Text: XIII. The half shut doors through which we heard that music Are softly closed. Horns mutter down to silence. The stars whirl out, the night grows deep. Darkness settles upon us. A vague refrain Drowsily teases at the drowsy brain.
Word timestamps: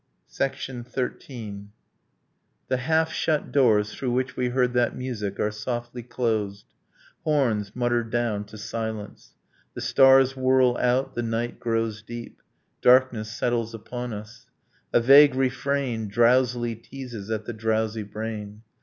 XIII. 0.33 1.67
The 2.69 2.77
half 2.77 3.13
shut 3.13 3.51
doors 3.51 3.93
through 3.93 4.09
which 4.09 4.35
we 4.35 4.49
heard 4.49 4.73
that 4.73 4.95
music 4.95 5.39
Are 5.39 5.51
softly 5.51 6.01
closed. 6.01 6.65
Horns 7.23 7.75
mutter 7.75 8.03
down 8.03 8.45
to 8.45 8.57
silence. 8.57 9.35
The 9.75 9.81
stars 9.81 10.35
whirl 10.35 10.75
out, 10.77 11.13
the 11.13 11.21
night 11.21 11.59
grows 11.59 12.01
deep. 12.01 12.41
Darkness 12.81 13.31
settles 13.31 13.75
upon 13.75 14.11
us. 14.11 14.47
A 14.91 14.99
vague 14.99 15.35
refrain 15.35 16.07
Drowsily 16.07 16.73
teases 16.77 17.29
at 17.29 17.45
the 17.45 17.53
drowsy 17.53 18.01
brain. 18.01 18.63